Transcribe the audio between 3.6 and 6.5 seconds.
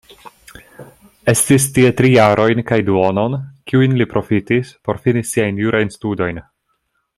kiujn li profitis por fini siajn jurajn studojn.